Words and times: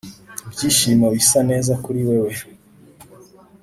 ibyishimo 0.45 1.05
bisa 1.15 1.39
neza 1.49 1.73
kuri 1.83 1.99
wewe. 2.09 2.33